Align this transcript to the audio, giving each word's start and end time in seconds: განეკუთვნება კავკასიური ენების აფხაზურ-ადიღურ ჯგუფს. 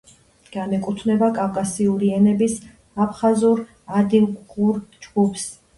განეკუთვნება 0.53 1.29
კავკასიური 1.35 2.11
ენების 2.21 2.57
აფხაზურ-ადიღურ 3.07 4.87
ჯგუფს. 5.07 5.49